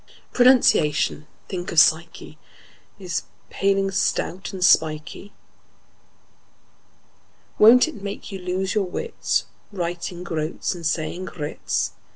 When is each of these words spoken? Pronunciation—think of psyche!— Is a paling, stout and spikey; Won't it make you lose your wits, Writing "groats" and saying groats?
Pronunciation—think 0.33 1.71
of 1.71 1.79
psyche!— 1.79 2.39
Is 2.97 3.21
a 3.21 3.53
paling, 3.53 3.91
stout 3.91 4.51
and 4.51 4.65
spikey; 4.65 5.31
Won't 7.59 7.87
it 7.87 8.01
make 8.01 8.31
you 8.31 8.39
lose 8.39 8.73
your 8.73 8.85
wits, 8.85 9.45
Writing 9.71 10.23
"groats" 10.23 10.73
and 10.73 10.87
saying 10.87 11.25
groats? 11.25 11.91